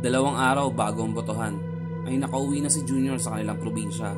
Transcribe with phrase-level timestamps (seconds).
[0.00, 1.60] Dalawang araw bago ang botohan
[2.08, 4.16] ay nakauwi na si Junior sa kanilang probinsya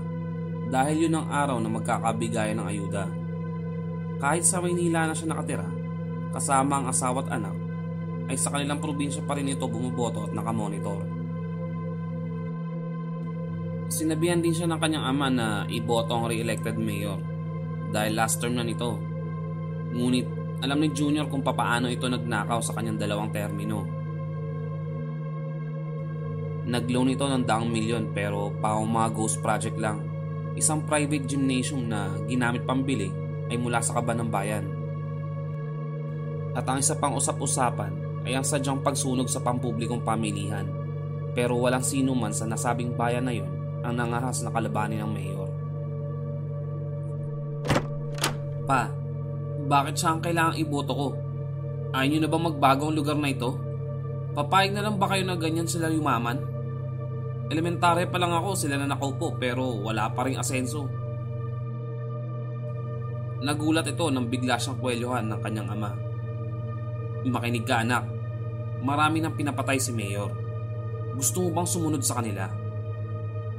[0.71, 3.05] dahil yun ang araw na magkakabigayan ng ayuda.
[4.23, 5.67] Kahit sa Maynila na siya nakatira,
[6.31, 7.59] kasama ang asawa at anak,
[8.31, 11.03] ay sa kanilang probinsya pa rin ito bumuboto at nakamonitor.
[13.91, 17.19] Sinabihan din siya ng kanyang ama na iboto ang re-elected mayor
[17.91, 19.03] dahil last term na nito.
[19.93, 20.25] Ngunit
[20.63, 24.02] alam ni Junior kung papaano ito nagnakaw sa kanyang dalawang termino.
[26.63, 29.99] Nag-loan ito ng daang milyon pero pang mga ghost project lang.
[30.55, 33.11] Isang private gymnasium na ginamit pambili
[33.51, 34.65] ay mula sa kaban ng bayan.
[36.55, 40.69] At ang isa pang usap-usapan ay ang sadyang pagsunog sa pampublikong pamilihan.
[41.35, 43.51] Pero walang sino man sa nasabing bayan na yon
[43.83, 45.51] ang nangahas na kalabanin ng mayor.
[48.69, 48.87] Pa,
[49.67, 51.09] bakit siya ang kailangang iboto ko?
[51.91, 53.59] Ayaw niyo na ba magbago ang lugar na ito?
[54.33, 56.52] Papayag na lang ba kayo na ganyan sila yumaman?
[57.53, 60.89] Elementary pa lang ako sila na nakaupo pero wala pa rin asenso.
[63.45, 65.93] Nagulat ito nang bigla siyang kwelyohan ng kanyang ama.
[67.29, 68.09] Makinig ka anak,
[68.81, 70.33] marami nang pinapatay si Mayor.
[71.13, 72.49] Gusto mo bang sumunod sa kanila?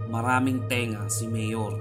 [0.09, 1.77] Maraming tenga si Mayor.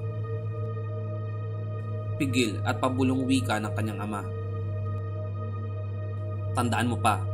[2.21, 4.21] Pigil at pabulong wika ng kanyang ama.
[6.53, 7.25] Tandaan mo pa,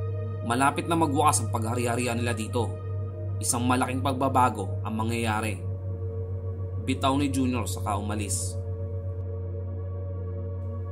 [0.46, 2.87] malapit na magwakas ang paghari-harian nila dito.
[3.38, 5.62] Isang malaking pagbabago ang mangyayari.
[6.82, 8.58] Bitaw ni Junior saka umalis.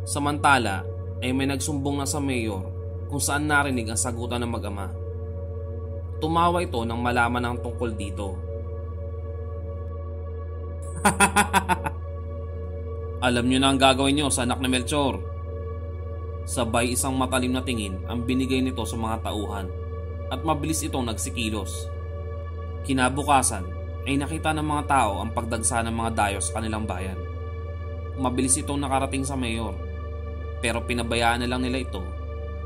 [0.07, 0.87] Samantala
[1.19, 2.63] ay may nagsumbong na sa mayor
[3.11, 4.95] kung saan narinig ang sagutan ng mag-ama.
[6.23, 8.39] Tumawa ito nang malaman ang tungkol dito.
[13.27, 15.19] Alam niyo na ang gagawin niyo sa anak na Melchor.
[16.47, 19.67] Sabay isang matalim na tingin ang binigay nito sa mga tauhan
[20.31, 21.96] at mabilis itong nagsikilos.
[22.87, 23.67] Kinabukasan
[24.07, 27.19] ay nakita ng mga tao ang pagdagsa ng mga dayo sa kanilang bayan.
[28.15, 29.75] Mabilis itong nakarating sa mayor
[30.63, 32.01] pero pinabayaan na lang nila ito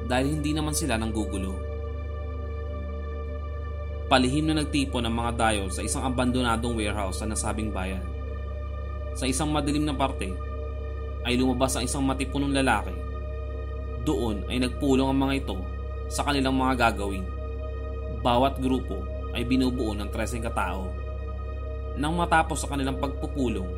[0.05, 1.56] dahil hindi naman sila nang gugulo.
[4.12, 8.05] Palihim na nagtipo ng mga dayo sa isang abandonadong warehouse sa nasabing bayan.
[9.16, 10.37] Sa isang madilim na parte
[11.25, 12.93] ay lumabas ang isang matipunong lalaki.
[14.05, 15.56] Doon ay nagpulong ang mga ito
[16.12, 17.25] sa kanilang mga gagawin.
[18.21, 20.91] Bawat grupo ay binubuo ng 13 katao.
[22.01, 23.69] Nang matapos sa kanilang pagpupulong,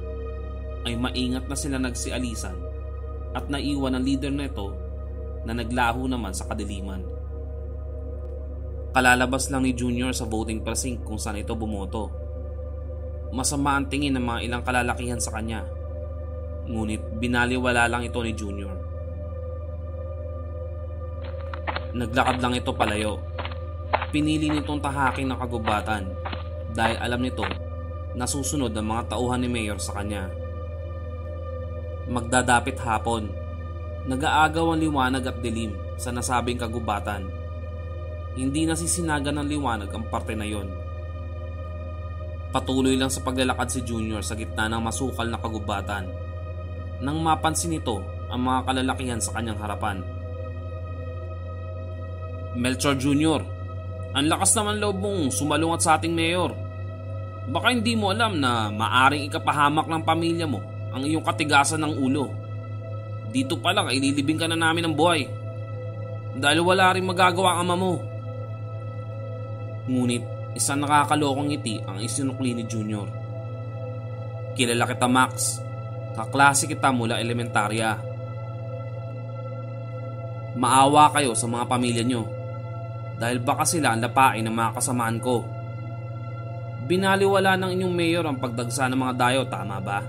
[0.82, 2.56] ay maingat na sila nagsialisan
[3.32, 4.74] at naiwan ang leader na ito
[5.46, 7.02] na naglaho naman sa kadiliman.
[8.92, 12.12] Kalalabas lang ni Junior sa voting precinct kung saan ito bumoto.
[13.32, 15.64] Masama ang tingin ng mga ilang kalalakihan sa kanya.
[16.68, 18.76] Ngunit binaliwala lang ito ni Junior.
[21.96, 23.16] Naglakad lang ito palayo.
[24.12, 26.04] Pinili nitong tahakin ng kagubatan
[26.76, 27.48] dahil alam nito
[28.12, 30.28] na susunod ang mga tauhan ni Mayor sa kanya.
[32.12, 33.32] Magdadapit hapon.
[34.04, 37.24] Nag-aagaw ang liwanag at dilim sa nasabing kagubatan.
[38.36, 40.68] Hindi nasisinaga ng liwanag ang parte na yon.
[42.52, 46.04] Patuloy lang sa paglalakad si Junior sa gitna ng masukal na kagubatan.
[47.00, 50.04] Nang mapansin nito ang mga kalalakihan sa kanyang harapan.
[52.52, 53.61] Melchor Jr.,
[54.12, 56.52] ang lakas naman loob mong sumalungat sa ating mayor.
[57.48, 60.60] Baka hindi mo alam na maaring ikapahamak ng pamilya mo
[60.92, 62.28] ang iyong katigasan ng ulo.
[63.32, 65.24] Dito pa lang ay lilibing ka na namin ng buhay.
[66.36, 67.94] Dahil wala rin magagawa ang ama mo.
[69.88, 73.08] Ngunit isang nakakalokong ngiti ang isinukli ni Junior.
[74.52, 75.58] Kilala kita Max.
[76.12, 77.96] Kaklase kita mula elementarya.
[80.52, 82.41] Maawa kayo sa mga pamilya nyo.
[83.16, 85.44] Dahil baka sila ang lapain ng mga kasamaan ko.
[86.86, 90.02] Binaliwala ng inyong mayor ang pagdagsa ng mga dayo, tama ba?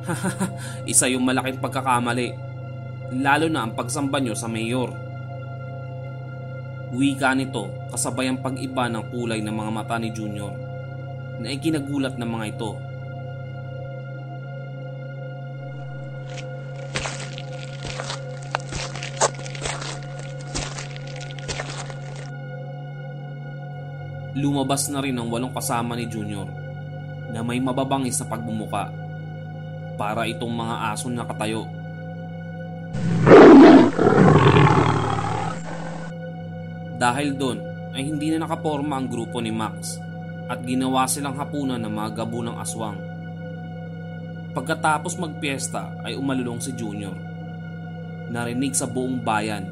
[0.92, 2.32] Isa yung malaking pagkakamali.
[3.20, 4.90] Lalo na ang pagsamba nyo sa mayor.
[6.90, 10.50] Wika nito kasabay ang pag-iba ng kulay ng mga mata ni Junior
[11.38, 12.89] na ikinagulat ng mga ito.
[24.40, 26.48] Lumabas na rin ang walong kasama ni Junior
[27.28, 28.88] na may mababangis sa pagbumuka
[30.00, 31.68] para itong mga aso na katayo.
[36.96, 37.58] Dahil doon
[37.92, 40.00] ay hindi na nakaporma ang grupo ni Max
[40.48, 42.96] at ginawa silang hapunan ng mga gabo ng aswang.
[44.56, 47.12] Pagkatapos magpiesta ay umalulong si Junior.
[48.32, 49.68] Narinig sa buong bayan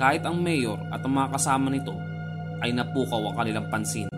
[0.00, 2.07] kahit ang mayor at ang mga kasama nito
[2.62, 4.08] ay napukaw ang kanilang pansin.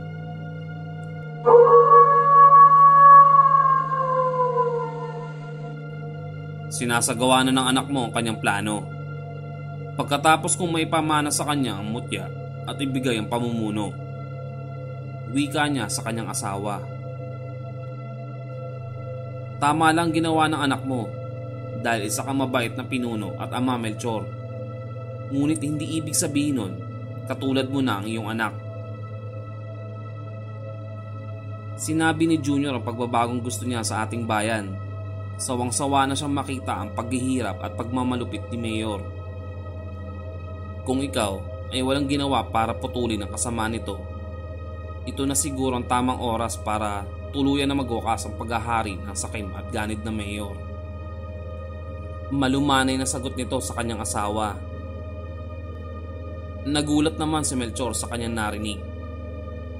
[6.70, 8.86] Sinasagawa na ng anak mo ang kanyang plano.
[9.98, 12.24] Pagkatapos kong may pamana sa kanya ang mutya
[12.64, 13.92] at ibigay ang pamumuno.
[15.28, 16.80] Wika niya sa kanyang asawa.
[19.60, 21.04] Tama lang ginawa ng anak mo
[21.84, 24.24] dahil isa kang mabait na pinuno at ama Melchor.
[25.28, 26.72] Ngunit hindi ibig sabihin nun,
[27.26, 28.54] katulad mo na ang iyong anak.
[31.80, 34.76] Sinabi ni Junior ang pagbabagong gusto niya sa ating bayan.
[35.40, 39.00] Sawang-sawa na siyang makita ang paghihirap at pagmamalupit ni Mayor.
[40.84, 41.40] Kung ikaw
[41.72, 43.96] ay walang ginawa para putulin ang kasama nito,
[45.08, 49.64] ito na siguro ang tamang oras para tuluyan na magwakas ang paghahari ng sakim at
[49.72, 50.52] ganid na Mayor.
[52.30, 54.54] Malumanay na sagot nito sa kanyang asawa.
[56.60, 58.76] Nagulat naman si Melchor sa kanyang narinig.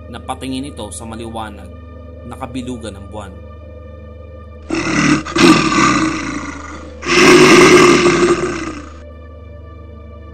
[0.09, 1.69] Napatingin ito sa maliwanag,
[2.25, 3.33] nakabilugan ng buwan.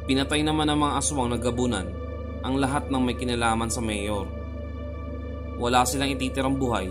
[0.06, 1.90] Pinatay naman ng mga aswang na gabunan
[2.46, 4.30] ang lahat ng may kinalaman sa mayor.
[5.58, 6.86] Wala silang ititirang buhay,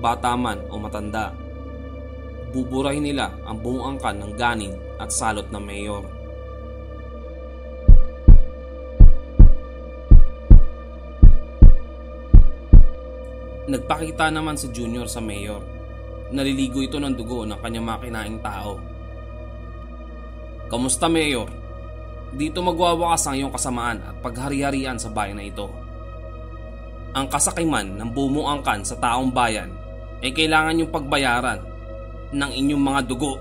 [0.00, 1.36] bata man o matanda.
[2.48, 6.19] Buburahin nila ang buong angkan ng ganing at salot ng mayor.
[13.70, 15.62] Nagpakita naman si Junior sa mayor.
[16.34, 18.82] Naliligo ito ng dugo ng kanyang makinaing tao.
[20.66, 21.46] Kamusta mayor?
[22.34, 25.70] Dito magwawakas ang iyong kasamaan at paghari-harian sa bayan na ito.
[27.14, 29.70] Ang kasakiman ng bumuangkan sa taong bayan
[30.18, 31.62] ay kailangan niyong pagbayaran
[32.34, 33.38] ng inyong mga dugo.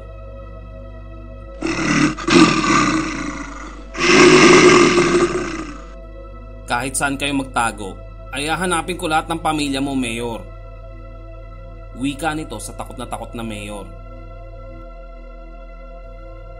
[6.69, 7.97] Kahit saan kayo magtago,
[8.29, 10.45] ay hahanapin ko lahat ng pamilya mo, Mayor.
[11.97, 13.89] Wika nito sa takot na takot na Mayor.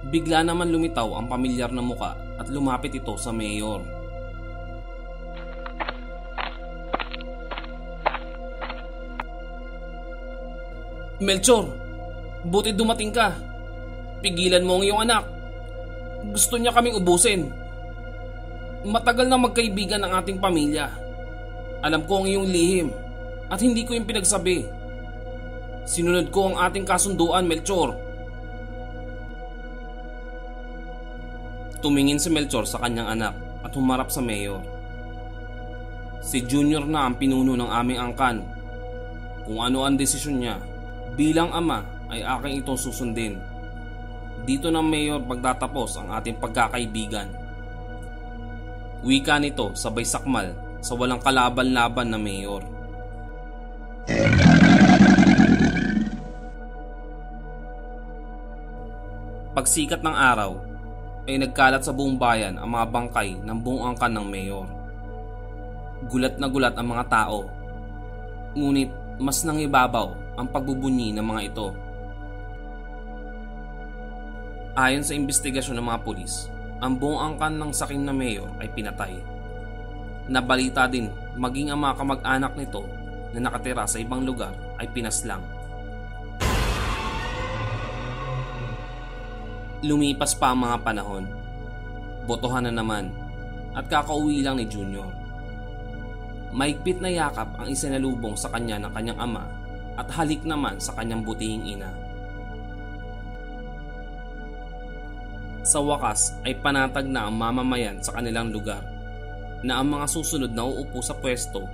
[0.09, 3.83] Bigla naman lumitaw ang pamilyar na muka at lumapit ito sa Mayor.
[11.19, 11.67] Melchor,
[12.47, 13.35] buti dumating ka.
[14.23, 15.27] Pigilan mo ang iyong anak.
[16.31, 17.51] Gusto niya kaming ubusin.
[18.87, 21.08] Matagal na magkaibigan ang ating pamilya.
[21.79, 22.87] Alam ko ang iyong lihim
[23.47, 24.67] at hindi ko yung pinagsabi.
[25.87, 27.95] Sinunod ko ang ating kasunduan, Melchor.
[31.79, 33.33] Tumingin si Melchor sa kanyang anak
[33.63, 34.59] at humarap sa mayor.
[36.19, 38.37] Si Junior na ang pinuno ng aming angkan.
[39.47, 40.59] Kung ano ang desisyon niya,
[41.15, 43.39] bilang ama ay aking itong susundin.
[44.43, 47.31] Dito ng mayor pagtatapos ang ating pagkakaibigan.
[48.99, 52.63] Wika nito sabay sakmal sa walang kalaban-laban na mayor.
[59.53, 60.55] Pagsikat ng araw,
[61.27, 64.65] ay nagkalat sa buong bayan ang mga bangkay ng buong angkan ng mayor.
[66.07, 67.45] Gulat na gulat ang mga tao.
[68.55, 68.89] Ngunit
[69.19, 71.67] mas nangibabaw ang pagbubunyi ng mga ito.
[74.79, 76.47] Ayon sa investigasyon ng mga pulis,
[76.79, 79.19] ang buong angkan ng saking na mayor ay pinatay.
[80.29, 82.85] Nabalita din maging ang mga kamag-anak nito
[83.33, 85.41] na nakatira sa ibang lugar ay pinaslang.
[89.81, 91.25] Lumipas pa ang mga panahon.
[92.29, 93.09] Botohan na naman
[93.73, 95.09] at kakauwi lang ni Junior.
[96.53, 99.49] Maigpit na yakap ang isinalubong sa kanya ng kanyang ama
[99.97, 101.89] at halik naman sa kanyang butihing ina.
[105.65, 108.98] Sa wakas ay panatag na ang mamamayan sa kanilang lugar
[109.65, 111.67] na ang mga susunod na uupo sa pwesto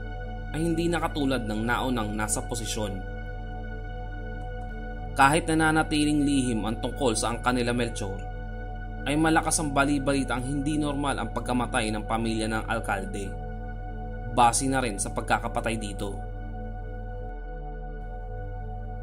[0.55, 3.15] ay hindi nakatulad ng naunang nasa posisyon
[5.15, 8.19] kahit nananatiling lihim ang tungkol sa ang kanila Melchor,
[9.07, 13.31] ay malakas ang bali-balita ang hindi normal ang pagkamatay ng pamilya ng alkalde.
[14.35, 16.19] Base na rin sa pagkakapatay dito.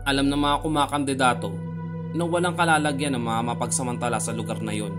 [0.04, 1.50] Alam ng mga kumakandidato
[2.12, 4.92] na walang kalalagyan ng mga mapagsamantala sa lugar na yon.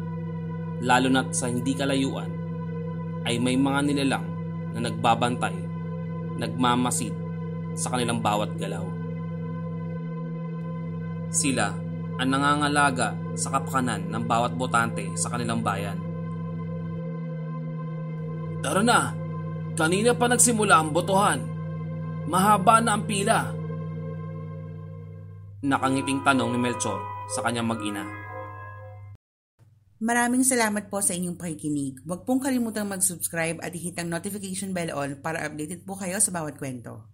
[0.82, 2.43] Lalo na't sa hindi kalayuan
[3.24, 4.28] ay may mga nilalang
[4.76, 5.56] na nagbabantay,
[6.40, 7.14] nagmamasid
[7.74, 8.86] sa kanilang bawat galaw.
[11.34, 11.74] Sila
[12.22, 15.98] ang nangangalaga sa kapakanan ng bawat botante sa kanilang bayan.
[18.62, 19.12] Tara na!
[19.74, 21.42] Kanina pa nagsimula ang botohan.
[22.30, 23.50] Mahaba na ang pila.
[25.66, 27.02] Nakangiting tanong ni Melchor
[27.34, 28.23] sa kanyang mag-ina.
[30.04, 32.04] Maraming salamat po sa inyong pakikinig.
[32.04, 36.28] Huwag pong kalimutang mag-subscribe at i-hit ang notification bell on para updated po kayo sa
[36.28, 37.13] bawat kwento.